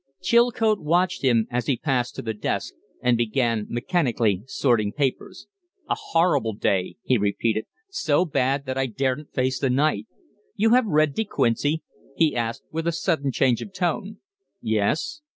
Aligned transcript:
Chilcote 0.19 0.79
watched 0.79 1.21
him 1.21 1.45
as 1.51 1.67
he 1.67 1.77
passed 1.77 2.15
to 2.15 2.23
the 2.23 2.33
desk 2.33 2.73
and 3.03 3.15
began 3.19 3.67
mechanically 3.69 4.41
sorting 4.47 4.91
papers. 4.91 5.45
"A 5.87 5.93
horrible 5.93 6.53
day!" 6.53 6.95
he 7.03 7.19
repeated. 7.19 7.67
"So 7.91 8.25
bad 8.25 8.65
that 8.65 8.79
I 8.79 8.87
daren't 8.87 9.31
face 9.31 9.59
the 9.59 9.69
night. 9.69 10.07
You 10.55 10.71
have 10.71 10.87
read 10.87 11.13
De 11.13 11.23
Quincey?" 11.23 11.83
he 12.17 12.35
asked, 12.35 12.63
with 12.71 12.87
a 12.87 12.91
sudden 12.91 13.31
change 13.31 13.61
of 13.61 13.73
tone. 13.73 14.17
"Yes." 14.59 15.21